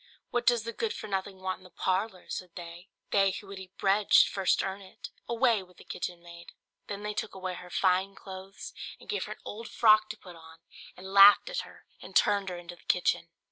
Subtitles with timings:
[0.31, 3.45] "What does the good for nothing thing want in the parlour?" said they; "they who
[3.45, 6.53] would eat bread should first earn it; away with the kitchen maid!"
[6.87, 10.35] Then they took away her fine clothes, and gave her an old frock to put
[10.35, 10.57] on,
[10.97, 13.29] and laughed at her and turned her into the kitchen.